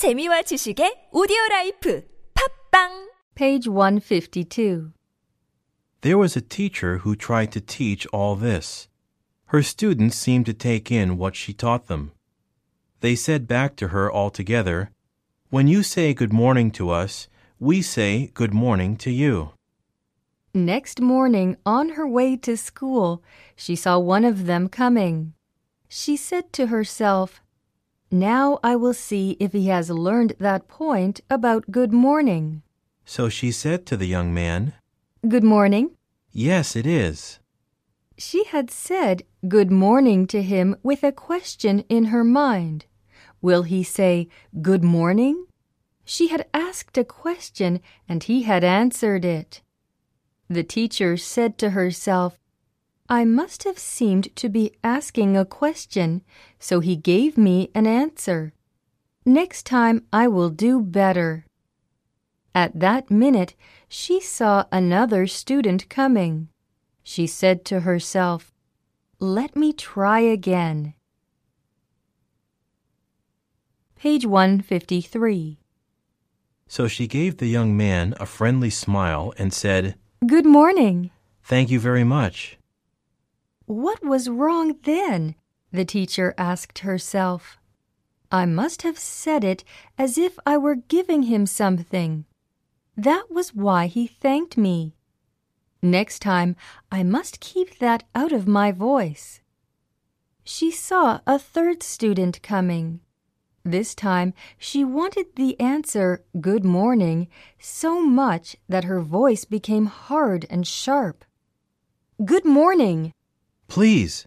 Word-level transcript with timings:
재미와 0.00 0.40
지식의 0.48 1.10
오디오 1.12 1.36
라이프 1.50 2.02
팟빵 2.32 3.10
Page 3.34 3.68
152 3.68 4.92
There 6.00 6.16
was 6.16 6.34
a 6.34 6.40
teacher 6.40 7.04
who 7.04 7.14
tried 7.14 7.52
to 7.52 7.60
teach 7.60 8.06
all 8.10 8.34
this. 8.34 8.88
Her 9.52 9.60
students 9.60 10.16
seemed 10.16 10.46
to 10.46 10.54
take 10.54 10.90
in 10.90 11.18
what 11.18 11.36
she 11.36 11.52
taught 11.52 11.88
them. 11.88 12.12
They 13.00 13.14
said 13.14 13.46
back 13.46 13.76
to 13.76 13.88
her 13.88 14.10
altogether, 14.10 14.88
When 15.50 15.68
you 15.68 15.82
say 15.82 16.14
good 16.14 16.32
morning 16.32 16.70
to 16.80 16.88
us, 16.88 17.28
we 17.58 17.82
say 17.82 18.30
good 18.32 18.54
morning 18.54 18.96
to 19.04 19.10
you. 19.10 19.52
Next 20.54 21.02
morning, 21.02 21.58
on 21.66 22.00
her 22.00 22.08
way 22.08 22.38
to 22.48 22.56
school, 22.56 23.22
she 23.54 23.76
saw 23.76 23.98
one 23.98 24.24
of 24.24 24.46
them 24.46 24.70
coming. 24.70 25.34
She 25.90 26.16
said 26.16 26.54
to 26.54 26.68
herself, 26.68 27.42
now 28.10 28.58
I 28.64 28.74
will 28.74 28.94
see 28.94 29.36
if 29.38 29.52
he 29.52 29.68
has 29.68 29.88
learned 29.88 30.34
that 30.40 30.66
point 30.66 31.20
about 31.30 31.70
good 31.70 31.92
morning. 31.92 32.62
So 33.04 33.28
she 33.28 33.52
said 33.52 33.86
to 33.86 33.96
the 33.96 34.06
young 34.06 34.34
man, 34.34 34.74
Good 35.28 35.44
morning. 35.44 35.96
Yes, 36.32 36.74
it 36.74 36.86
is. 36.86 37.38
She 38.18 38.44
had 38.44 38.68
said 38.70 39.22
good 39.46 39.70
morning 39.70 40.26
to 40.26 40.42
him 40.42 40.76
with 40.82 41.04
a 41.04 41.12
question 41.12 41.80
in 41.88 42.06
her 42.06 42.24
mind. 42.24 42.86
Will 43.40 43.62
he 43.62 43.84
say 43.84 44.28
good 44.60 44.82
morning? 44.82 45.46
She 46.04 46.28
had 46.28 46.46
asked 46.52 46.98
a 46.98 47.04
question 47.04 47.80
and 48.08 48.24
he 48.24 48.42
had 48.42 48.64
answered 48.64 49.24
it. 49.24 49.62
The 50.48 50.64
teacher 50.64 51.16
said 51.16 51.58
to 51.58 51.70
herself, 51.70 52.39
I 53.10 53.24
must 53.24 53.64
have 53.64 53.76
seemed 53.76 54.34
to 54.36 54.48
be 54.48 54.70
asking 54.84 55.36
a 55.36 55.44
question, 55.44 56.22
so 56.60 56.78
he 56.78 56.94
gave 56.94 57.36
me 57.36 57.68
an 57.74 57.84
answer. 57.84 58.52
Next 59.26 59.66
time 59.66 60.04
I 60.12 60.28
will 60.28 60.48
do 60.48 60.80
better. 60.80 61.44
At 62.54 62.78
that 62.78 63.10
minute, 63.10 63.56
she 63.88 64.20
saw 64.20 64.66
another 64.70 65.26
student 65.26 65.88
coming. 65.88 66.50
She 67.02 67.26
said 67.26 67.64
to 67.64 67.80
herself, 67.80 68.52
Let 69.18 69.56
me 69.56 69.72
try 69.72 70.20
again. 70.20 70.94
Page 73.96 74.24
153. 74.24 75.58
So 76.68 76.86
she 76.86 77.08
gave 77.08 77.38
the 77.38 77.48
young 77.48 77.76
man 77.76 78.14
a 78.20 78.24
friendly 78.26 78.70
smile 78.70 79.34
and 79.36 79.52
said, 79.52 79.96
Good 80.24 80.46
morning. 80.46 81.10
Thank 81.42 81.70
you 81.70 81.80
very 81.80 82.04
much. 82.04 82.59
What 83.70 84.02
was 84.04 84.28
wrong 84.28 84.78
then? 84.82 85.36
The 85.70 85.84
teacher 85.84 86.34
asked 86.36 86.80
herself. 86.80 87.56
I 88.28 88.44
must 88.44 88.82
have 88.82 88.98
said 88.98 89.44
it 89.44 89.62
as 89.96 90.18
if 90.18 90.40
I 90.44 90.56
were 90.56 90.74
giving 90.74 91.22
him 91.22 91.46
something. 91.46 92.24
That 92.96 93.30
was 93.30 93.54
why 93.54 93.86
he 93.86 94.08
thanked 94.08 94.56
me. 94.56 94.96
Next 95.80 96.18
time, 96.18 96.56
I 96.90 97.04
must 97.04 97.38
keep 97.38 97.78
that 97.78 98.02
out 98.12 98.32
of 98.32 98.48
my 98.48 98.72
voice. 98.72 99.40
She 100.42 100.72
saw 100.72 101.20
a 101.24 101.38
third 101.38 101.84
student 101.84 102.42
coming. 102.42 102.98
This 103.62 103.94
time, 103.94 104.34
she 104.58 104.82
wanted 104.82 105.36
the 105.36 105.54
answer, 105.60 106.24
Good 106.40 106.64
morning, 106.64 107.28
so 107.60 108.00
much 108.04 108.56
that 108.68 108.82
her 108.90 109.00
voice 109.00 109.44
became 109.44 109.86
hard 109.86 110.44
and 110.50 110.66
sharp. 110.66 111.24
Good 112.24 112.44
morning. 112.44 113.14
Please. 113.70 114.26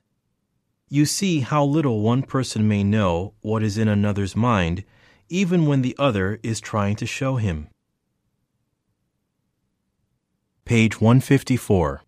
You 0.88 1.06
see 1.06 1.42
how 1.42 1.66
little 1.66 2.00
one 2.00 2.24
person 2.24 2.66
may 2.66 2.82
know 2.82 3.34
what 3.42 3.62
is 3.62 3.78
in 3.78 3.90
another's 3.90 4.38
mind, 4.38 4.86
even 5.28 5.66
when 5.66 5.82
the 5.82 5.98
other 6.00 6.40
is 6.44 6.62
trying 6.62 6.96
to 6.96 7.06
show 7.06 7.36
him. 7.36 7.68
Page 10.64 11.02
154. 11.02 12.04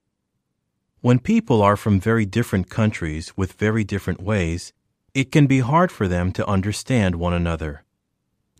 When 1.01 1.19
people 1.19 1.61
are 1.61 1.75
from 1.75 1.99
very 1.99 2.25
different 2.25 2.69
countries 2.69 3.33
with 3.35 3.51
very 3.59 3.83
different 3.83 4.21
ways, 4.21 4.71
it 5.13 5.29
can 5.29 5.45
be 5.45 5.59
hard 5.59 5.91
for 5.91 6.07
them 6.07 6.31
to 6.31 6.47
understand 6.47 7.15
one 7.15 7.33
another. 7.33 7.83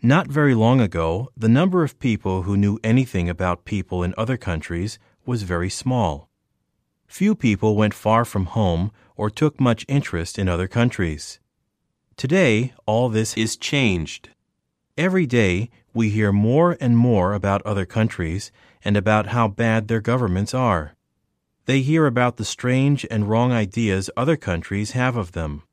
Not 0.02 0.28
very 0.28 0.54
long 0.54 0.82
ago, 0.82 1.30
the 1.38 1.48
number 1.48 1.86
of 1.86 1.98
people 1.98 2.42
who 2.42 2.58
knew 2.58 2.78
anything 2.84 3.30
about 3.30 3.64
people 3.64 4.04
in 4.04 4.14
other 4.18 4.36
countries 4.36 5.00
was 5.26 5.44
very 5.44 5.70
small. 5.70 6.30
Few 7.08 7.36
people 7.36 7.76
went 7.76 7.94
far 7.94 8.26
from 8.26 8.46
home 8.46 8.92
or 9.16 9.30
took 9.30 9.60
much 9.60 9.86
interest 9.88 10.38
in 10.38 10.50
other 10.50 10.68
countries. 10.68 11.40
Today, 12.18 12.74
all 12.86 13.10
this 13.10 13.36
is 13.36 13.58
changed. 13.58 14.30
Every 14.98 15.26
day, 15.26 15.70
we 15.94 16.10
hear 16.10 16.32
more 16.32 16.78
and 16.80 16.98
more 16.98 17.34
about 17.34 17.62
other 17.64 17.86
countries 17.86 18.52
and 18.84 18.98
about 18.98 19.28
how 19.28 19.48
bad 19.48 19.88
their 19.88 20.02
governments 20.02 20.54
are. 20.54 20.96
They 21.66 21.82
hear 21.82 22.06
about 22.06 22.38
the 22.38 22.46
strange 22.46 23.06
and 23.10 23.30
wrong 23.30 23.52
ideas 23.52 24.10
other 24.16 24.38
countries 24.38 24.92
have 24.92 25.16
of 25.16 25.32
them. 25.32 25.64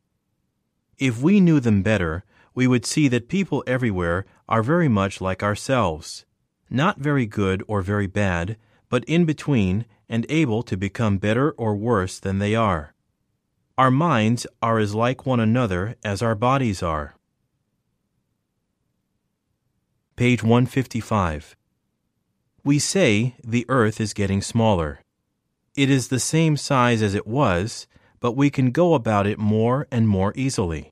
If 0.99 1.21
we 1.21 1.41
knew 1.41 1.61
them 1.61 1.83
better, 1.83 2.25
we 2.55 2.67
would 2.67 2.87
see 2.87 3.09
that 3.09 3.29
people 3.29 3.65
everywhere 3.67 4.27
are 4.49 4.63
very 4.63 4.89
much 4.89 5.21
like 5.21 5.43
ourselves, 5.43 6.25
not 6.71 6.99
very 6.99 7.27
good 7.27 7.63
or 7.67 7.83
very 7.83 8.07
bad, 8.07 8.57
but 8.93 9.05
in 9.07 9.25
between 9.25 9.87
and 10.07 10.27
able 10.29 10.63
to 10.63 10.77
become 10.77 11.17
better 11.17 11.53
or 11.53 11.75
worse 11.75 12.19
than 12.19 12.41
they 12.41 12.55
are. 12.55 12.93
Our 13.79 13.91
minds 13.91 14.47
are 14.61 14.79
as 14.79 14.95
like 14.95 15.25
one 15.25 15.41
another 15.41 15.97
as 16.05 16.21
our 16.21 16.35
bodies 16.35 16.83
are. 16.83 17.15
Page 20.15 20.43
155. 20.43 21.57
We 22.65 22.79
say 22.79 23.35
the 23.43 23.65
earth 23.71 23.99
is 23.99 24.13
getting 24.13 24.43
smaller. 24.43 25.01
It 25.75 25.89
is 25.89 26.09
the 26.09 26.21
same 26.21 26.59
size 26.59 27.01
as 27.01 27.15
it 27.15 27.27
was, 27.27 27.87
but 28.21 28.33
we 28.33 28.51
can 28.51 28.73
go 28.73 28.93
about 28.93 29.27
it 29.27 29.39
more 29.39 29.89
and 29.91 30.07
more 30.07 30.35
easily. 30.37 30.91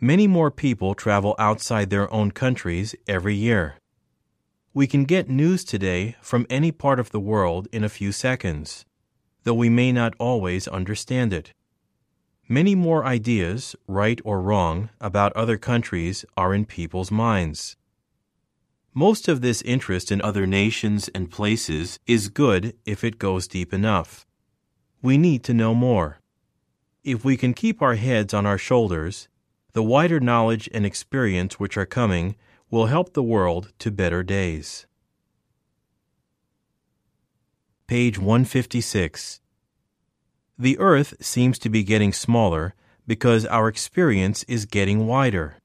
Many 0.00 0.26
more 0.26 0.50
people 0.50 0.96
travel 0.96 1.36
outside 1.38 1.90
their 1.90 2.12
own 2.12 2.32
countries 2.32 2.96
every 3.06 3.36
year. 3.36 3.76
We 4.76 4.88
can 4.88 5.04
get 5.04 5.28
news 5.28 5.62
today 5.62 6.16
from 6.20 6.48
any 6.50 6.72
part 6.72 6.98
of 6.98 7.12
the 7.12 7.20
world 7.20 7.68
in 7.70 7.84
a 7.84 7.88
few 7.88 8.10
seconds, 8.10 8.84
though 9.44 9.54
we 9.54 9.68
may 9.68 9.92
not 9.92 10.14
always 10.18 10.66
understand 10.66 11.32
it. 11.32 11.52
Many 12.48 12.74
more 12.74 13.04
ideas, 13.04 13.76
right 13.86 14.20
or 14.24 14.42
wrong, 14.42 14.90
about 15.00 15.32
other 15.34 15.56
countries 15.58 16.24
are 16.36 16.52
in 16.52 16.64
people's 16.64 17.12
minds. 17.12 17.76
Most 18.92 19.28
of 19.28 19.42
this 19.42 19.62
interest 19.62 20.10
in 20.10 20.20
other 20.20 20.44
nations 20.44 21.08
and 21.14 21.30
places 21.30 22.00
is 22.08 22.28
good 22.28 22.74
if 22.84 23.04
it 23.04 23.20
goes 23.20 23.46
deep 23.46 23.72
enough. 23.72 24.26
We 25.00 25.16
need 25.16 25.44
to 25.44 25.54
know 25.54 25.76
more. 25.76 26.18
If 27.04 27.24
we 27.24 27.36
can 27.36 27.54
keep 27.54 27.80
our 27.80 27.94
heads 27.94 28.34
on 28.34 28.44
our 28.44 28.58
shoulders, 28.58 29.28
the 29.72 29.84
wider 29.84 30.18
knowledge 30.18 30.68
and 30.74 30.84
experience 30.84 31.60
which 31.60 31.76
are 31.76 31.86
coming 31.86 32.34
will 32.70 32.86
help 32.86 33.12
the 33.12 33.22
world 33.22 33.72
to 33.78 33.90
better 33.90 34.22
days. 34.22 34.86
Page 37.86 38.18
156. 38.18 39.40
The 40.58 40.78
earth 40.78 41.14
seems 41.20 41.58
to 41.58 41.68
be 41.68 41.82
getting 41.82 42.12
smaller 42.12 42.74
because 43.06 43.44
our 43.46 43.68
experience 43.68 44.44
is 44.44 44.66
getting 44.66 45.06
wider. 45.06 45.56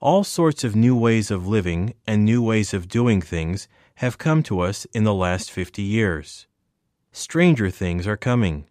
All 0.00 0.24
sorts 0.24 0.64
of 0.64 0.74
new 0.74 0.96
ways 0.96 1.30
of 1.30 1.46
living 1.46 1.94
and 2.06 2.24
new 2.24 2.42
ways 2.42 2.74
of 2.74 2.88
doing 2.88 3.20
things 3.20 3.68
have 3.96 4.18
come 4.18 4.42
to 4.44 4.60
us 4.60 4.84
in 4.86 5.04
the 5.04 5.14
last 5.14 5.50
50 5.50 5.82
years. 5.82 6.46
Stranger 7.12 7.70
things 7.70 8.06
are 8.06 8.16
coming. 8.16 8.68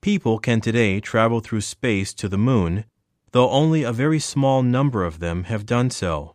People 0.00 0.38
can 0.38 0.60
today 0.60 1.00
travel 1.00 1.40
through 1.40 1.60
space 1.60 2.12
to 2.14 2.28
the 2.28 2.38
moon, 2.38 2.84
though 3.30 3.50
only 3.50 3.82
a 3.82 3.92
very 3.92 4.18
small 4.18 4.62
number 4.62 5.04
of 5.04 5.18
them 5.18 5.44
have 5.44 5.66
done 5.66 5.90
so. 5.90 6.33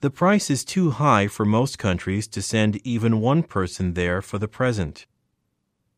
The 0.00 0.10
price 0.10 0.50
is 0.50 0.64
too 0.64 0.90
high 0.90 1.26
for 1.26 1.46
most 1.46 1.78
countries 1.78 2.28
to 2.28 2.42
send 2.42 2.86
even 2.86 3.20
one 3.20 3.42
person 3.42 3.94
there 3.94 4.20
for 4.20 4.38
the 4.38 4.48
present. 4.48 5.06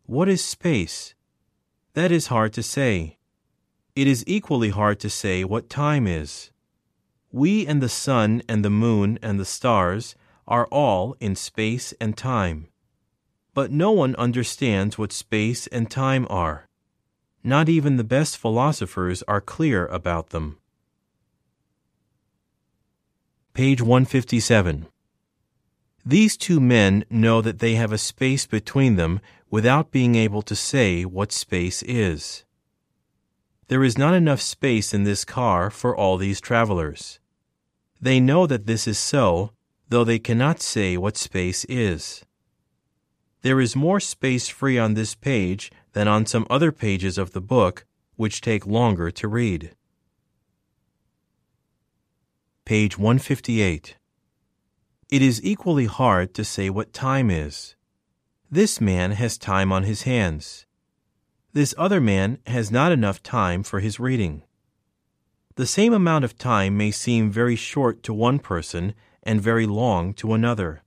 What 0.07 0.29
is 0.29 0.43
space? 0.45 1.15
That 1.95 2.13
is 2.13 2.29
hard 2.29 2.53
to 2.53 2.63
say. 2.63 3.19
It 3.97 4.07
is 4.07 4.23
equally 4.27 4.71
hard 4.71 5.01
to 5.01 5.11
say 5.11 5.43
what 5.43 5.69
time 5.69 6.07
is. 6.07 6.53
We 7.33 7.67
and 7.67 7.83
the 7.83 7.89
sun 7.89 8.43
and 8.49 8.65
the 8.65 8.71
moon 8.71 9.19
and 9.21 9.41
the 9.41 9.45
stars 9.45 10.15
are 10.47 10.67
all 10.69 11.17
in 11.19 11.35
space 11.35 11.93
and 12.01 12.17
time. 12.17 12.69
But 13.53 13.73
no 13.73 13.91
one 13.91 14.15
understands 14.15 14.97
what 14.97 15.13
space 15.13 15.67
and 15.67 15.91
time 15.91 16.27
are. 16.31 16.69
Not 17.43 17.69
even 17.69 17.97
the 17.97 18.05
best 18.05 18.39
philosophers 18.39 19.25
are 19.27 19.41
clear 19.41 19.87
about 19.87 20.31
them. 20.31 20.59
Page 23.59 23.83
157. 23.83 24.87
These 26.07 26.37
two 26.37 26.61
men 26.61 27.05
know 27.11 27.43
that 27.43 27.59
they 27.59 27.75
have 27.75 27.91
a 27.91 27.99
space 27.99 28.47
between 28.47 28.95
them 28.95 29.19
without 29.51 29.91
being 29.91 30.15
able 30.15 30.43
to 30.43 30.55
say 30.55 31.05
what 31.05 31.33
space 31.33 31.83
is. 31.83 32.45
There 33.67 33.83
is 33.83 33.99
not 33.99 34.15
enough 34.15 34.41
space 34.41 34.95
in 34.95 35.03
this 35.03 35.25
car 35.25 35.71
for 35.71 35.97
all 35.97 36.17
these 36.17 36.41
travelers. 36.41 37.19
They 38.01 38.21
know 38.21 38.47
that 38.47 38.67
this 38.67 38.87
is 38.87 38.97
so, 38.97 39.51
though 39.89 40.05
they 40.05 40.21
cannot 40.21 40.63
say 40.63 40.97
what 40.97 41.17
space 41.17 41.65
is. 41.65 42.25
There 43.43 43.61
is 43.61 43.75
more 43.75 43.99
space 43.99 44.47
free 44.47 44.79
on 44.79 44.95
this 44.95 45.17
page 45.17 45.73
than 45.95 46.07
on 46.07 46.27
some 46.27 46.47
other 46.49 46.71
pages 46.71 47.19
of 47.19 47.33
the 47.33 47.41
book, 47.41 47.87
which 48.15 48.41
take 48.41 48.69
longer 48.69 49.11
to 49.11 49.27
read. 49.27 49.75
Page 52.69 52.99
158. 52.99 53.97
It 55.11 55.23
is 55.23 55.43
equally 55.43 55.87
hard 55.87 56.35
to 56.35 56.45
say 56.45 56.69
what 56.69 56.93
time 56.93 57.31
is. 57.31 57.77
This 58.51 58.79
man 58.79 59.13
has 59.13 59.39
time 59.39 59.73
on 59.73 59.85
his 59.85 60.03
hands. 60.03 60.67
This 61.55 61.75
other 61.79 61.99
man 61.99 62.41
has 62.47 62.71
not 62.71 62.93
enough 62.93 63.23
time 63.23 63.63
for 63.63 63.81
his 63.81 63.99
reading. 63.99 64.43
The 65.55 65.67
same 65.67 65.95
amount 65.95 66.27
of 66.27 66.37
time 66.37 66.77
may 66.77 66.91
seem 66.91 67.31
very 67.31 67.57
short 67.57 68.03
to 68.03 68.13
one 68.13 68.39
person 68.39 68.93
and 69.23 69.41
very 69.41 69.65
long 69.65 70.13
to 70.21 70.35
another. 70.35 70.83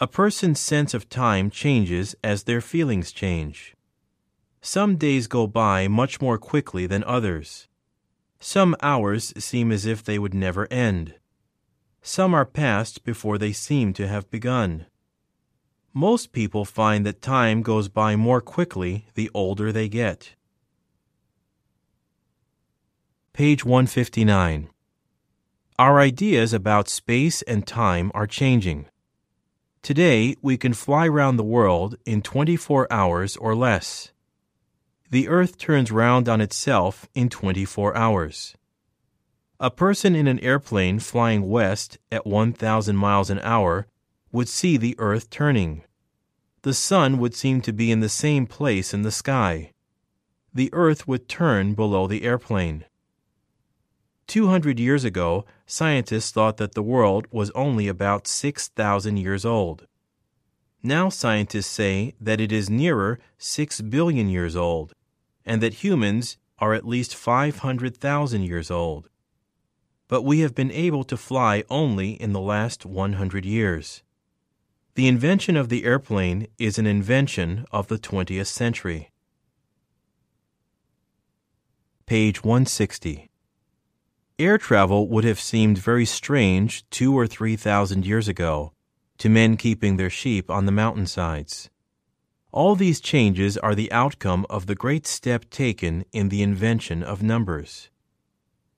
A 0.00 0.06
person's 0.06 0.60
sense 0.60 0.94
of 0.94 1.10
time 1.10 1.50
changes 1.50 2.16
as 2.24 2.44
their 2.44 2.62
feelings 2.62 3.12
change. 3.12 3.74
Some 4.62 4.96
days 4.96 5.26
go 5.26 5.46
by 5.46 5.88
much 5.88 6.22
more 6.22 6.38
quickly 6.38 6.86
than 6.86 7.04
others. 7.04 7.68
Some 8.48 8.76
hours 8.80 9.34
seem 9.36 9.72
as 9.72 9.86
if 9.86 10.04
they 10.04 10.20
would 10.20 10.32
never 10.32 10.68
end. 10.70 11.16
Some 12.00 12.32
are 12.32 12.44
past 12.44 13.02
before 13.02 13.38
they 13.38 13.50
seem 13.50 13.92
to 13.94 14.06
have 14.06 14.30
begun. 14.30 14.86
Most 15.92 16.30
people 16.30 16.64
find 16.64 17.04
that 17.04 17.20
time 17.20 17.62
goes 17.62 17.88
by 17.88 18.14
more 18.14 18.40
quickly 18.40 19.06
the 19.14 19.32
older 19.34 19.72
they 19.72 19.88
get. 19.88 20.36
Page 23.32 23.64
159. 23.64 24.68
Our 25.76 25.98
ideas 25.98 26.52
about 26.52 26.88
space 26.88 27.42
and 27.42 27.66
time 27.66 28.12
are 28.14 28.28
changing. 28.28 28.86
Today, 29.82 30.36
we 30.40 30.56
can 30.56 30.72
fly 30.72 31.08
round 31.08 31.36
the 31.36 31.42
world 31.56 31.96
in 32.06 32.22
24 32.22 32.86
hours 32.92 33.36
or 33.36 33.56
less. 33.56 34.12
The 35.10 35.28
Earth 35.28 35.56
turns 35.56 35.92
round 35.92 36.28
on 36.28 36.40
itself 36.40 37.08
in 37.14 37.28
24 37.28 37.96
hours. 37.96 38.56
A 39.60 39.70
person 39.70 40.16
in 40.16 40.26
an 40.26 40.40
airplane 40.40 40.98
flying 40.98 41.48
west 41.48 41.98
at 42.10 42.26
1,000 42.26 42.96
miles 42.96 43.30
an 43.30 43.38
hour 43.38 43.86
would 44.32 44.48
see 44.48 44.76
the 44.76 44.96
Earth 44.98 45.30
turning. 45.30 45.84
The 46.62 46.74
sun 46.74 47.18
would 47.18 47.34
seem 47.34 47.60
to 47.62 47.72
be 47.72 47.92
in 47.92 48.00
the 48.00 48.08
same 48.08 48.46
place 48.46 48.92
in 48.92 49.02
the 49.02 49.12
sky. 49.12 49.72
The 50.52 50.70
Earth 50.72 51.06
would 51.06 51.28
turn 51.28 51.74
below 51.74 52.08
the 52.08 52.24
airplane. 52.24 52.84
200 54.26 54.80
years 54.80 55.04
ago, 55.04 55.44
scientists 55.66 56.32
thought 56.32 56.56
that 56.56 56.74
the 56.74 56.82
world 56.82 57.28
was 57.30 57.50
only 57.50 57.86
about 57.86 58.26
6,000 58.26 59.16
years 59.18 59.44
old. 59.44 59.86
Now 60.86 61.08
scientists 61.08 61.66
say 61.66 62.14
that 62.20 62.40
it 62.40 62.52
is 62.52 62.70
nearer 62.70 63.18
6 63.38 63.80
billion 63.80 64.28
years 64.28 64.54
old, 64.54 64.92
and 65.44 65.60
that 65.60 65.82
humans 65.82 66.36
are 66.60 66.74
at 66.74 66.86
least 66.86 67.12
500,000 67.12 68.42
years 68.44 68.70
old. 68.70 69.08
But 70.06 70.22
we 70.22 70.40
have 70.40 70.54
been 70.54 70.70
able 70.70 71.02
to 71.02 71.16
fly 71.16 71.64
only 71.68 72.12
in 72.12 72.32
the 72.32 72.40
last 72.40 72.86
100 72.86 73.44
years. 73.44 74.04
The 74.94 75.08
invention 75.08 75.56
of 75.56 75.70
the 75.70 75.84
airplane 75.84 76.46
is 76.56 76.78
an 76.78 76.86
invention 76.86 77.66
of 77.72 77.88
the 77.88 77.98
20th 77.98 78.46
century. 78.46 79.10
Page 82.06 82.44
160. 82.44 83.28
Air 84.38 84.56
travel 84.56 85.08
would 85.08 85.24
have 85.24 85.40
seemed 85.40 85.78
very 85.78 86.04
strange 86.04 86.88
two 86.90 87.12
or 87.12 87.26
three 87.26 87.56
thousand 87.56 88.06
years 88.06 88.28
ago 88.28 88.72
to 89.18 89.28
men 89.28 89.56
keeping 89.56 89.96
their 89.96 90.10
sheep 90.10 90.50
on 90.50 90.66
the 90.66 90.72
mountainsides. 90.72 91.70
All 92.52 92.74
these 92.74 93.00
changes 93.00 93.58
are 93.58 93.74
the 93.74 93.92
outcome 93.92 94.46
of 94.48 94.66
the 94.66 94.74
great 94.74 95.06
step 95.06 95.50
taken 95.50 96.04
in 96.12 96.28
the 96.28 96.42
invention 96.42 97.02
of 97.02 97.22
numbers. 97.22 97.90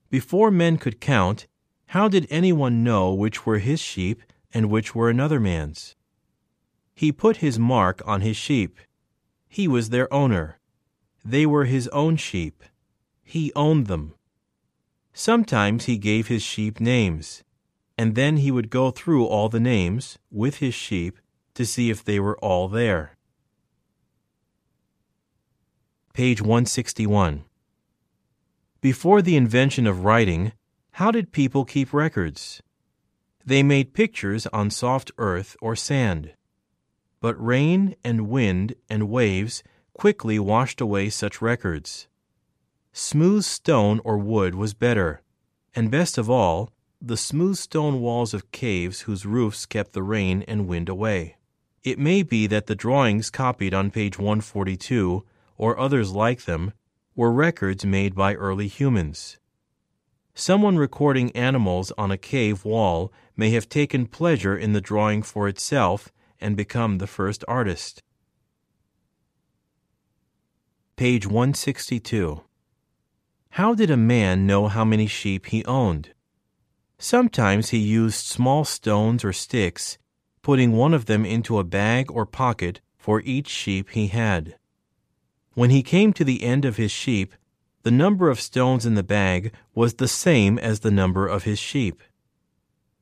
Before 0.09 0.51
men 0.51 0.77
could 0.77 0.99
count, 0.99 1.47
how 1.87 2.07
did 2.07 2.27
anyone 2.29 2.83
know 2.83 3.13
which 3.13 3.45
were 3.45 3.59
his 3.59 3.79
sheep 3.79 4.21
and 4.53 4.69
which 4.69 4.93
were 4.93 5.09
another 5.09 5.39
man's? 5.39 5.95
He 6.93 7.11
put 7.11 7.37
his 7.37 7.57
mark 7.57 8.01
on 8.05 8.21
his 8.21 8.35
sheep. 8.35 8.77
He 9.47 9.67
was 9.67 9.89
their 9.89 10.11
owner. 10.13 10.59
They 11.23 11.45
were 11.45 11.65
his 11.65 11.87
own 11.89 12.17
sheep. 12.17 12.63
He 13.23 13.53
owned 13.55 13.87
them. 13.87 14.13
Sometimes 15.13 15.85
he 15.85 15.97
gave 15.97 16.27
his 16.27 16.43
sheep 16.43 16.79
names, 16.79 17.43
and 17.99 18.15
then 18.15 18.37
he 18.37 18.49
would 18.49 18.69
go 18.69 18.91
through 18.91 19.25
all 19.25 19.49
the 19.49 19.59
names 19.59 20.17
with 20.31 20.59
his 20.59 20.73
sheep 20.73 21.19
to 21.53 21.65
see 21.65 21.89
if 21.89 22.01
they 22.01 22.17
were 22.17 22.39
all 22.39 22.69
there. 22.69 23.17
Page 26.13 26.41
161. 26.41 27.43
Before 28.79 29.21
the 29.21 29.35
invention 29.35 29.85
of 29.85 30.05
writing, 30.05 30.53
how 30.91 31.11
did 31.11 31.33
people 31.33 31.65
keep 31.65 31.91
records? 31.93 32.61
They 33.45 33.63
made 33.63 33.93
pictures 33.93 34.47
on 34.53 34.69
soft 34.69 35.11
earth 35.17 35.57
or 35.61 35.75
sand. 35.75 36.31
But 37.19 37.35
rain 37.45 37.97
and 38.01 38.29
wind 38.29 38.75
and 38.89 39.09
waves 39.09 39.61
quickly 39.91 40.39
washed 40.39 40.79
away 40.79 41.09
such 41.09 41.41
records. 41.41 42.07
Smooth 42.93 43.43
stone 43.43 43.99
or 44.05 44.17
wood 44.17 44.55
was 44.55 44.73
better, 44.73 45.21
and 45.75 45.91
best 45.91 46.17
of 46.17 46.29
all, 46.29 46.71
the 47.01 47.17
smooth 47.17 47.55
stone 47.55 48.01
walls 48.01 48.33
of 48.33 48.51
caves 48.51 49.01
whose 49.01 49.25
roofs 49.25 49.65
kept 49.65 49.93
the 49.93 50.03
rain 50.03 50.43
and 50.47 50.67
wind 50.67 50.89
away. 50.89 51.37
It 51.81 51.97
may 51.97 52.23
be 52.23 52.45
that 52.47 52.67
the 52.67 52.75
drawings 52.75 53.29
copied 53.29 53.73
on 53.73 53.89
page 53.89 54.17
142, 54.17 55.23
or 55.57 55.79
others 55.79 56.11
like 56.11 56.43
them, 56.43 56.73
were 57.15 57.31
records 57.31 57.85
made 57.85 58.15
by 58.15 58.35
early 58.35 58.67
humans. 58.67 59.37
Someone 60.35 60.77
recording 60.77 61.31
animals 61.31 61.93
on 61.97 62.11
a 62.11 62.17
cave 62.17 62.65
wall 62.65 63.13
may 63.35 63.51
have 63.51 63.69
taken 63.69 64.05
pleasure 64.05 64.57
in 64.57 64.73
the 64.73 64.81
drawing 64.81 65.23
for 65.23 65.47
itself 65.47 66.11
and 66.39 66.57
become 66.57 66.97
the 66.97 67.07
first 67.07 67.45
artist. 67.47 68.03
Page 70.97 71.25
162. 71.25 72.41
How 73.51 73.73
did 73.73 73.89
a 73.89 73.97
man 73.97 74.45
know 74.45 74.67
how 74.67 74.83
many 74.83 75.07
sheep 75.07 75.45
he 75.47 75.63
owned? 75.63 76.13
Sometimes 77.01 77.69
he 77.69 77.77
used 77.77 78.25
small 78.25 78.65
stones 78.65 79.23
or 79.23 79.31
sticks, 79.31 79.97
putting 80.41 80.73
one 80.73 80.93
of 80.93 81.05
them 81.05 81.25
into 81.25 81.57
a 81.57 81.63
bag 81.63 82.11
or 82.11 82.25
pocket 82.25 82.81
for 82.97 83.21
each 83.21 83.47
sheep 83.47 83.91
he 83.91 84.07
had. 84.07 84.57
When 85.53 85.69
he 85.69 85.81
came 85.81 86.11
to 86.13 86.25
the 86.25 86.43
end 86.43 86.65
of 86.65 86.75
his 86.75 86.91
sheep, 86.91 87.33
the 87.83 87.91
number 87.91 88.29
of 88.29 88.41
stones 88.41 88.85
in 88.85 88.95
the 88.95 89.03
bag 89.03 89.53
was 89.73 89.93
the 89.93 90.09
same 90.09 90.59
as 90.59 90.81
the 90.81 90.91
number 90.91 91.25
of 91.25 91.43
his 91.43 91.57
sheep. 91.57 92.03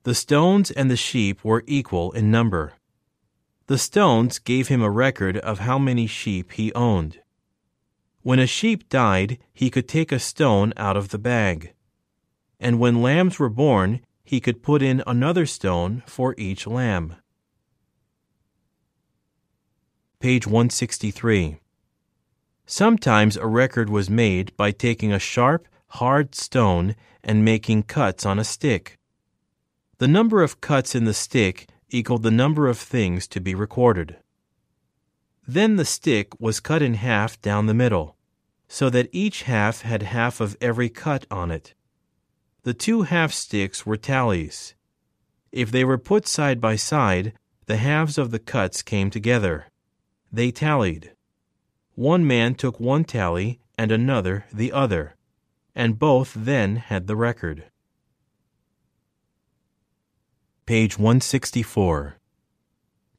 The 0.04 0.14
stones 0.14 0.70
and 0.70 0.88
the 0.88 0.96
sheep 0.96 1.44
were 1.44 1.64
equal 1.66 2.12
in 2.12 2.30
number. 2.30 2.74
The 3.66 3.78
stones 3.78 4.38
gave 4.38 4.68
him 4.68 4.80
a 4.80 4.90
record 4.90 5.36
of 5.38 5.58
how 5.58 5.76
many 5.76 6.06
sheep 6.06 6.52
he 6.52 6.72
owned. 6.72 7.20
When 8.22 8.38
a 8.38 8.46
sheep 8.46 8.88
died, 8.88 9.38
he 9.52 9.70
could 9.70 9.88
take 9.88 10.12
a 10.12 10.20
stone 10.20 10.72
out 10.76 10.96
of 10.96 11.08
the 11.08 11.18
bag. 11.18 11.74
And 12.60 12.78
when 12.78 13.02
lambs 13.02 13.38
were 13.38 13.48
born, 13.48 14.00
he 14.24 14.40
could 14.40 14.62
put 14.62 14.82
in 14.82 15.02
another 15.06 15.46
stone 15.46 16.02
for 16.06 16.34
each 16.36 16.66
lamb. 16.66 17.16
Page 20.20 20.46
163. 20.46 21.60
Sometimes 22.66 23.36
a 23.36 23.46
record 23.46 23.88
was 23.88 24.10
made 24.10 24.54
by 24.56 24.72
taking 24.72 25.12
a 25.12 25.18
sharp, 25.18 25.68
hard 25.88 26.34
stone 26.34 26.94
and 27.24 27.44
making 27.44 27.84
cuts 27.84 28.26
on 28.26 28.38
a 28.38 28.44
stick. 28.44 28.98
The 29.98 30.08
number 30.08 30.42
of 30.42 30.60
cuts 30.60 30.94
in 30.94 31.04
the 31.04 31.14
stick 31.14 31.68
equaled 31.90 32.22
the 32.22 32.30
number 32.30 32.68
of 32.68 32.78
things 32.78 33.26
to 33.28 33.40
be 33.40 33.54
recorded. 33.54 34.16
Then 35.46 35.76
the 35.76 35.84
stick 35.84 36.38
was 36.38 36.60
cut 36.60 36.82
in 36.82 36.94
half 36.94 37.40
down 37.40 37.66
the 37.66 37.74
middle, 37.74 38.16
so 38.68 38.90
that 38.90 39.08
each 39.12 39.44
half 39.44 39.80
had 39.80 40.02
half 40.02 40.40
of 40.40 40.56
every 40.60 40.90
cut 40.90 41.24
on 41.30 41.50
it. 41.50 41.74
The 42.62 42.74
two 42.74 43.02
half 43.02 43.32
sticks 43.32 43.86
were 43.86 43.96
tallies. 43.96 44.74
If 45.52 45.70
they 45.70 45.84
were 45.84 45.98
put 45.98 46.26
side 46.26 46.60
by 46.60 46.76
side, 46.76 47.32
the 47.66 47.76
halves 47.76 48.18
of 48.18 48.30
the 48.30 48.38
cuts 48.38 48.82
came 48.82 49.10
together. 49.10 49.66
They 50.32 50.50
tallied. 50.50 51.12
One 51.94 52.26
man 52.26 52.54
took 52.54 52.78
one 52.78 53.04
tally 53.04 53.60
and 53.76 53.92
another 53.92 54.46
the 54.52 54.72
other, 54.72 55.16
and 55.74 55.98
both 55.98 56.32
then 56.34 56.76
had 56.76 57.06
the 57.06 57.16
record. 57.16 57.64
Page 60.66 60.98
164. 60.98 62.18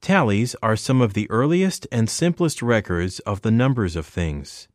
Tallies 0.01 0.55
are 0.61 0.75
some 0.75 1.01
of 1.01 1.13
the 1.13 1.29
earliest 1.29 1.87
and 1.91 2.09
simplest 2.09 2.61
records 2.61 3.19
of 3.19 3.41
the 3.41 3.51
numbers 3.51 3.95
of 3.95 4.05
things. 4.05 4.67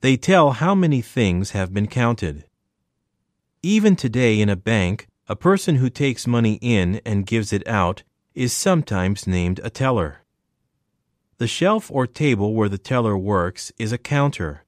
They 0.00 0.16
tell 0.16 0.52
how 0.52 0.74
many 0.74 1.00
things 1.00 1.52
have 1.52 1.72
been 1.72 1.86
counted. 1.86 2.44
Even 3.66 3.96
today 3.96 4.42
in 4.42 4.50
a 4.50 4.56
bank, 4.56 5.06
A 5.26 5.34
person 5.34 5.76
who 5.76 5.88
takes 5.88 6.26
money 6.26 6.58
in 6.60 7.00
and 7.06 7.24
gives 7.24 7.50
it 7.50 7.66
out 7.66 8.02
is 8.34 8.52
sometimes 8.52 9.26
named 9.26 9.58
a 9.64 9.70
teller. 9.70 10.20
The 11.38 11.46
shelf 11.46 11.90
or 11.90 12.06
table 12.06 12.52
where 12.52 12.68
the 12.68 12.76
teller 12.76 13.16
works 13.16 13.72
is 13.78 13.90
a 13.90 13.96
counter. 13.96 14.64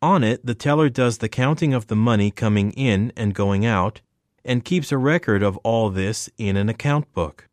On 0.00 0.24
it, 0.24 0.46
the 0.46 0.54
teller 0.54 0.88
does 0.88 1.18
the 1.18 1.28
counting 1.28 1.74
of 1.74 1.88
the 1.88 1.94
money 1.94 2.30
coming 2.30 2.70
in 2.70 3.12
and 3.14 3.34
going 3.34 3.66
out 3.66 4.00
and 4.42 4.64
keeps 4.64 4.90
a 4.90 4.96
record 4.96 5.42
of 5.42 5.58
all 5.58 5.90
this 5.90 6.30
in 6.38 6.56
an 6.56 6.70
account 6.70 7.12
book. 7.12 7.46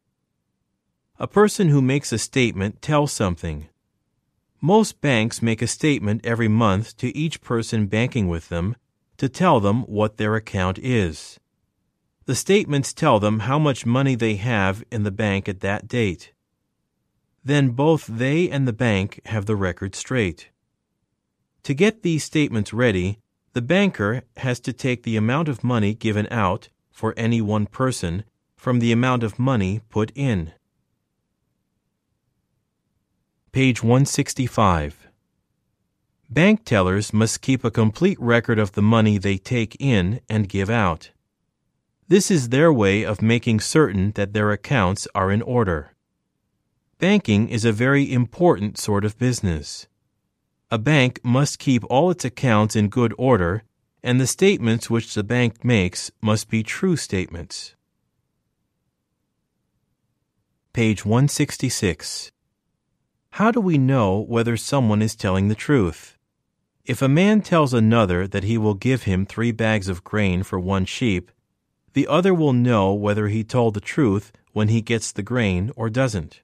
A 1.19 1.27
person 1.27 1.67
who 1.67 1.81
makes 1.81 2.13
a 2.13 2.17
statement 2.17 2.81
tells 2.81 3.11
something. 3.11 3.67
Most 4.61 5.01
banks 5.01 5.41
make 5.41 5.61
a 5.61 5.67
statement 5.67 6.25
every 6.25 6.47
month 6.47 6.95
to 6.95 7.15
each 7.15 7.41
person 7.41 7.87
banking 7.87 8.29
with 8.29 8.47
them 8.47 8.77
to 9.19 9.29
tell 9.29 9.59
them 9.59 9.83
what 9.83 10.17
their 10.17 10.35
account 10.35 10.79
is. 10.79 11.39
The 12.25 12.35
statements 12.35 12.93
tell 12.93 13.19
them 13.19 13.39
how 13.39 13.59
much 13.59 13.85
money 13.85 14.15
they 14.15 14.35
have 14.35 14.83
in 14.91 15.03
the 15.03 15.11
bank 15.11 15.47
at 15.47 15.59
that 15.59 15.87
date. 15.87 16.33
Then 17.43 17.69
both 17.69 18.07
they 18.07 18.49
and 18.49 18.67
the 18.67 18.73
bank 18.73 19.19
have 19.25 19.45
the 19.45 19.55
record 19.55 19.93
straight. 19.95 20.49
To 21.63 21.73
get 21.73 22.01
these 22.01 22.23
statements 22.23 22.73
ready, 22.73 23.19
the 23.53 23.61
banker 23.61 24.23
has 24.37 24.59
to 24.61 24.73
take 24.73 25.03
the 25.03 25.17
amount 25.17 25.49
of 25.49 25.63
money 25.63 25.93
given 25.93 26.27
out 26.31 26.69
for 26.91 27.13
any 27.17 27.41
one 27.41 27.65
person 27.65 28.23
from 28.55 28.79
the 28.79 28.91
amount 28.91 29.23
of 29.23 29.39
money 29.39 29.81
put 29.89 30.11
in. 30.15 30.53
Page 33.51 33.81
165. 33.81 34.98
Bank 36.31 36.63
tellers 36.63 37.11
must 37.11 37.41
keep 37.41 37.63
a 37.63 37.71
complete 37.71 38.19
record 38.19 38.59
of 38.59 38.73
the 38.73 38.83
money 38.83 39.17
they 39.17 39.39
take 39.39 39.75
in 39.79 40.21
and 40.29 40.47
give 40.47 40.69
out. 40.69 41.09
This 42.07 42.29
is 42.29 42.49
their 42.49 42.71
way 42.71 43.03
of 43.03 43.23
making 43.23 43.61
certain 43.61 44.11
that 44.11 44.33
their 44.33 44.51
accounts 44.51 45.07
are 45.15 45.31
in 45.31 45.41
order. 45.41 45.95
Banking 46.99 47.49
is 47.49 47.65
a 47.65 47.71
very 47.71 48.13
important 48.13 48.77
sort 48.77 49.05
of 49.05 49.17
business. 49.17 49.87
A 50.69 50.77
bank 50.77 51.19
must 51.23 51.57
keep 51.57 51.83
all 51.89 52.11
its 52.11 52.23
accounts 52.23 52.75
in 52.75 52.89
good 52.89 53.13
order, 53.17 53.63
and 54.03 54.21
the 54.21 54.27
statements 54.27 54.87
which 54.87 55.15
the 55.15 55.23
bank 55.23 55.65
makes 55.65 56.11
must 56.21 56.47
be 56.47 56.61
true 56.61 56.95
statements. 56.95 57.73
Page 60.73 61.03
166. 61.03 62.31
How 63.31 63.49
do 63.49 63.59
we 63.59 63.79
know 63.79 64.19
whether 64.19 64.55
someone 64.55 65.01
is 65.01 65.15
telling 65.15 65.47
the 65.47 65.55
truth? 65.55 66.17
If 66.89 67.03
a 67.03 67.07
man 67.07 67.41
tells 67.41 67.71
another 67.71 68.27
that 68.27 68.45
he 68.45 68.57
will 68.57 68.73
give 68.73 69.03
him 69.03 69.23
three 69.23 69.51
bags 69.51 69.89
of 69.89 70.03
grain 70.03 70.41
for 70.41 70.59
one 70.59 70.85
sheep, 70.85 71.29
the 71.93 72.07
other 72.07 72.33
will 72.33 72.51
know 72.51 72.95
whether 72.95 73.27
he 73.27 73.43
told 73.43 73.75
the 73.75 73.79
truth 73.79 74.31
when 74.53 74.69
he 74.69 74.81
gets 74.81 75.11
the 75.11 75.21
grain 75.21 75.71
or 75.75 75.91
doesn't. 75.91 76.41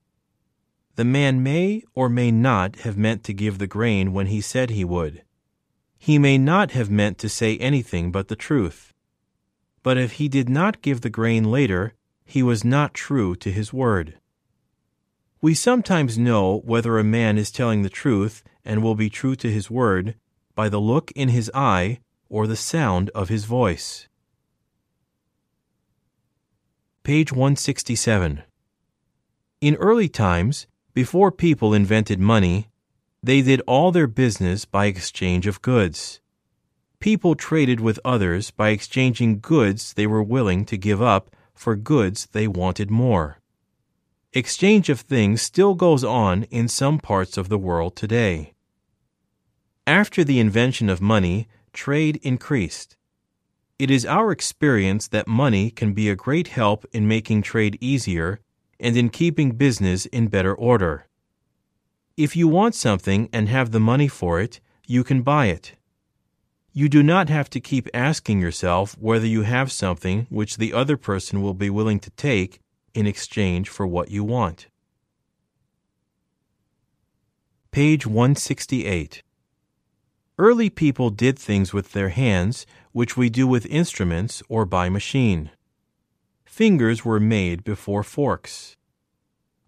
The 0.98 1.04
man 1.04 1.42
may 1.42 1.82
or 1.96 2.10
may 2.10 2.30
not 2.30 2.76
have 2.82 2.96
meant 2.96 3.24
to 3.24 3.34
give 3.34 3.58
the 3.58 3.66
grain 3.66 4.14
when 4.14 4.28
he 4.28 4.40
said 4.40 4.70
he 4.70 4.86
would. 4.86 5.24
He 5.98 6.20
may 6.20 6.38
not 6.38 6.74
have 6.74 6.92
meant 6.92 7.18
to 7.18 7.28
say 7.28 7.58
anything 7.58 8.12
but 8.12 8.28
the 8.28 8.36
truth. 8.36 8.94
But 9.82 9.98
if 9.98 10.12
he 10.22 10.28
did 10.28 10.48
not 10.48 10.84
give 10.84 11.02
the 11.02 11.10
grain 11.10 11.46
later, 11.46 11.96
he 12.24 12.44
was 12.44 12.64
not 12.64 12.94
true 12.94 13.36
to 13.38 13.52
his 13.52 13.74
word. 13.74 14.20
We 15.42 15.56
sometimes 15.56 16.20
know 16.20 16.60
whether 16.66 17.00
a 17.00 17.04
man 17.04 17.40
is 17.40 17.50
telling 17.50 17.82
the 17.82 17.90
truth 17.90 18.44
and 18.64 18.84
will 18.84 18.94
be 18.94 19.10
true 19.10 19.36
to 19.38 19.50
his 19.50 19.72
word 19.72 20.14
by 20.56 20.70
the 20.70 20.80
look 20.80 21.12
in 21.12 21.30
his 21.30 21.52
eye 21.54 22.00
or 22.30 22.48
the 22.48 22.56
sound 22.56 23.12
of 23.12 23.30
his 23.30 23.46
voice. 23.46 24.08
Page 27.04 27.32
167. 27.32 28.42
In 29.62 29.76
early 29.76 30.10
times, 30.10 30.66
before 30.94 31.32
people 31.32 31.74
invented 31.74 32.20
money, 32.20 32.70
they 33.22 33.42
did 33.42 33.62
all 33.68 33.92
their 33.92 34.08
business 34.08 34.66
by 34.66 34.86
exchange 34.86 35.46
of 35.46 35.62
goods. 35.62 36.20
People 37.00 37.36
traded 37.36 37.80
with 37.80 38.00
others 38.04 38.50
by 38.50 38.70
exchanging 38.70 39.40
goods 39.40 39.94
they 39.94 40.08
were 40.08 40.24
willing 40.24 40.66
to 40.66 40.78
give 40.78 41.02
up 41.02 41.30
for 41.54 41.76
goods 41.76 42.28
they 42.32 42.48
wanted 42.48 42.90
more. 42.90 43.40
Exchange 44.34 44.90
of 44.90 45.02
things 45.02 45.42
still 45.42 45.76
goes 45.76 46.04
on 46.04 46.44
in 46.46 46.68
some 46.68 46.98
parts 46.98 47.38
of 47.38 47.50
the 47.50 47.60
world 47.60 47.96
today. 47.96 48.55
After 49.88 50.24
the 50.24 50.40
invention 50.40 50.90
of 50.90 51.00
money, 51.00 51.48
trade 51.72 52.20
increased. 52.24 52.98
It 53.78 53.92
is 53.92 54.04
our 54.04 54.32
experience 54.32 55.08
that 55.10 55.28
money 55.28 55.70
can 55.70 55.94
be 55.94 56.10
a 56.10 56.16
great 56.16 56.48
help 56.48 56.86
in 56.92 57.08
making 57.08 57.44
trade 57.44 57.78
easier 57.80 58.40
and 58.80 58.98
in 58.98 59.10
keeping 59.10 59.52
business 59.52 60.08
in 60.08 60.28
better 60.28 60.56
order. 60.56 61.06
If 62.18 62.36
you 62.36 62.48
want 62.48 62.74
something 62.74 63.30
and 63.32 63.48
have 63.48 63.70
the 63.70 63.80
money 63.80 64.08
for 64.08 64.42
it, 64.42 64.60
you 64.88 65.04
can 65.04 65.22
buy 65.22 65.48
it. 65.48 65.74
You 66.74 66.90
do 66.90 67.04
not 67.04 67.30
have 67.30 67.50
to 67.52 67.60
keep 67.60 67.88
asking 67.94 68.40
yourself 68.40 68.98
whether 69.00 69.28
you 69.28 69.44
have 69.44 69.72
something 69.72 70.26
which 70.32 70.58
the 70.58 70.74
other 70.74 70.98
person 70.98 71.44
will 71.44 71.54
be 71.54 71.70
willing 71.70 72.00
to 72.00 72.10
take 72.12 72.60
in 72.96 73.06
exchange 73.06 73.70
for 73.70 73.86
what 73.86 74.10
you 74.10 74.24
want. 74.24 74.68
Page 77.72 78.08
168. 78.08 79.22
Early 80.38 80.70
people 80.70 81.10
did 81.10 81.40
things 81.40 81.74
with 81.74 81.94
their 81.94 82.10
hands 82.10 82.66
which 82.92 83.16
we 83.16 83.30
do 83.30 83.48
with 83.48 83.66
instruments 83.68 84.44
or 84.50 84.66
by 84.66 84.90
machine 84.90 85.52
fingers 86.56 87.04
were 87.04 87.20
made 87.20 87.66
before 87.66 88.02
forks. 88.02 88.78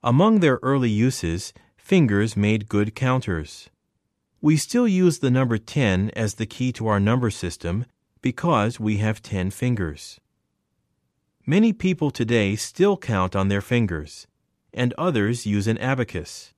Among 0.02 0.40
their 0.40 0.58
early 0.64 0.90
uses, 0.90 1.52
fingers 1.76 2.38
made 2.38 2.70
good 2.70 2.96
counters. 2.96 3.70
We 4.40 4.56
still 4.56 4.88
use 4.88 5.20
the 5.20 5.30
number 5.30 5.58
10 5.58 6.12
as 6.16 6.36
the 6.36 6.46
key 6.46 6.72
to 6.72 6.88
our 6.88 7.02
number 7.02 7.30
system 7.30 7.88
because 8.22 8.80
we 8.80 9.00
have 9.00 9.22
10 9.22 9.52
fingers. 9.52 10.22
Many 11.46 11.74
people 11.74 12.10
today 12.10 12.56
still 12.56 12.96
count 12.96 13.36
on 13.36 13.50
their 13.50 13.60
fingers, 13.60 14.26
and 14.74 14.94
others 14.98 15.46
use 15.46 15.68
an 15.68 15.78
abacus. 15.80 16.54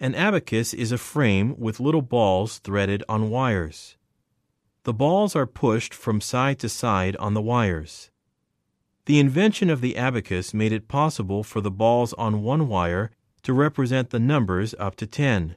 An 0.00 0.14
abacus 0.14 0.72
is 0.72 0.92
a 0.92 0.98
frame 0.98 1.56
with 1.58 1.80
little 1.80 2.02
balls 2.02 2.58
threaded 2.58 3.02
on 3.08 3.30
wires. 3.30 3.96
The 4.84 4.94
balls 4.94 5.34
are 5.34 5.46
pushed 5.46 5.92
from 5.92 6.20
side 6.20 6.60
to 6.60 6.68
side 6.68 7.16
on 7.16 7.34
the 7.34 7.42
wires. 7.42 8.10
The 9.06 9.18
invention 9.18 9.70
of 9.70 9.80
the 9.80 9.96
abacus 9.96 10.54
made 10.54 10.70
it 10.70 10.86
possible 10.86 11.42
for 11.42 11.60
the 11.60 11.70
balls 11.70 12.12
on 12.14 12.42
one 12.42 12.68
wire 12.68 13.10
to 13.42 13.52
represent 13.52 14.10
the 14.10 14.20
numbers 14.20 14.74
up 14.78 14.94
to 14.96 15.06
10. 15.06 15.56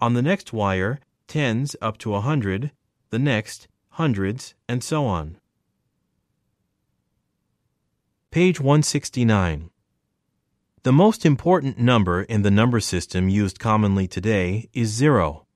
On 0.00 0.14
the 0.14 0.22
next 0.22 0.52
wire, 0.52 0.98
tens 1.28 1.76
up 1.82 1.98
to 1.98 2.10
a 2.10 2.20
100, 2.24 2.70
the 3.10 3.18
next, 3.18 3.68
hundreds, 3.90 4.54
and 4.66 4.82
so 4.82 5.04
on. 5.04 5.36
Page 8.30 8.60
169. 8.60 9.70
The 10.84 10.92
most 10.92 11.24
important 11.24 11.78
number 11.78 12.24
in 12.24 12.42
the 12.42 12.50
number 12.50 12.78
system 12.78 13.30
used 13.30 13.58
commonly 13.58 14.06
today 14.06 14.68
is 14.74 14.90
zero. 14.90 15.46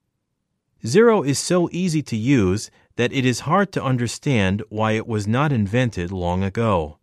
Zero 0.83 1.21
is 1.21 1.37
so 1.37 1.69
easy 1.71 2.01
to 2.01 2.17
use 2.17 2.71
that 2.95 3.13
it 3.13 3.25
is 3.25 3.41
hard 3.41 3.71
to 3.73 3.83
understand 3.83 4.63
why 4.69 4.93
it 4.93 5.05
was 5.05 5.27
not 5.27 5.51
invented 5.51 6.11
long 6.11 6.43
ago. 6.43 6.97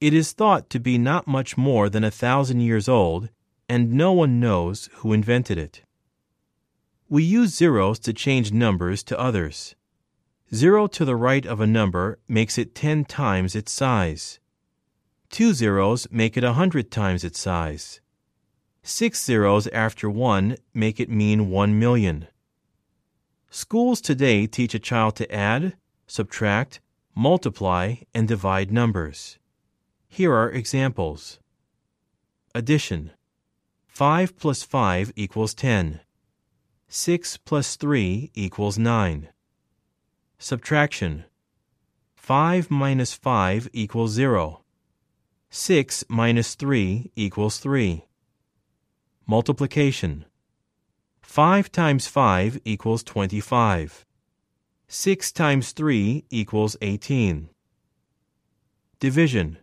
It 0.00 0.12
is 0.12 0.32
thought 0.32 0.68
to 0.70 0.80
be 0.80 0.98
not 0.98 1.28
much 1.28 1.56
more 1.56 1.88
than 1.88 2.02
a 2.02 2.10
thousand 2.10 2.62
years 2.62 2.88
old, 2.88 3.28
and 3.68 3.92
no 3.92 4.12
one 4.12 4.40
knows 4.40 4.88
who 4.94 5.12
invented 5.12 5.56
it. 5.56 5.82
We 7.08 7.22
use 7.22 7.54
zeros 7.54 8.00
to 8.00 8.12
change 8.12 8.50
numbers 8.50 9.04
to 9.04 9.20
others. 9.20 9.76
Zero 10.52 10.88
to 10.88 11.04
the 11.04 11.14
right 11.14 11.46
of 11.46 11.60
a 11.60 11.66
number 11.68 12.18
makes 12.26 12.58
it 12.58 12.74
ten 12.74 13.04
times 13.04 13.54
its 13.54 13.70
size. 13.70 14.39
Two 15.30 15.54
zeros 15.54 16.08
make 16.10 16.36
it 16.36 16.42
a 16.42 16.54
hundred 16.54 16.90
times 16.90 17.22
its 17.22 17.38
size. 17.38 18.00
Six 18.82 19.24
zeros 19.24 19.68
after 19.68 20.10
one 20.10 20.56
make 20.74 20.98
it 20.98 21.08
mean 21.08 21.50
one 21.50 21.78
million. 21.78 22.26
Schools 23.48 24.00
today 24.00 24.48
teach 24.48 24.74
a 24.74 24.80
child 24.80 25.14
to 25.16 25.32
add, 25.32 25.74
subtract, 26.08 26.80
multiply, 27.14 27.96
and 28.12 28.26
divide 28.26 28.72
numbers. 28.72 29.38
Here 30.08 30.34
are 30.34 30.50
examples. 30.50 31.38
Addition 32.52 33.12
5 33.86 34.36
plus 34.36 34.64
5 34.64 35.12
equals 35.14 35.54
10. 35.54 36.00
6 36.88 37.36
plus 37.36 37.76
3 37.76 38.32
equals 38.34 38.78
9. 38.78 39.28
Subtraction 40.38 41.24
5 42.16 42.70
minus 42.70 43.14
5 43.14 43.68
equals 43.72 44.10
0. 44.10 44.59
6 45.52 46.04
minus 46.08 46.54
3 46.54 47.10
equals 47.16 47.58
3. 47.58 48.06
Multiplication 49.26 50.24
5 51.22 51.72
times 51.72 52.06
5 52.06 52.60
equals 52.64 53.02
25. 53.02 54.06
6 54.86 55.32
times 55.32 55.72
3 55.72 56.24
equals 56.30 56.76
18. 56.80 57.48
Division 59.00 59.58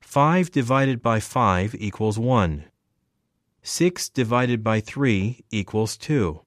5 0.00 0.50
divided 0.50 1.00
by 1.00 1.20
5 1.20 1.76
equals 1.78 2.18
1. 2.18 2.64
6 3.62 4.08
divided 4.08 4.64
by 4.64 4.80
3 4.80 5.44
equals 5.52 5.96
2. 5.96 6.40